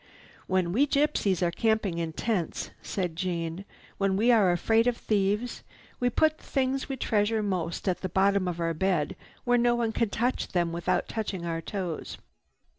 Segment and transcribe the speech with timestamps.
[0.47, 3.65] "When we gypsies are camping in tents," said Jeanne,
[3.99, 5.61] "when we are afraid of thieves,
[5.99, 9.75] we put the things we treasure most at the bottom of our bed where no
[9.75, 12.17] one can touch them without touching our toes."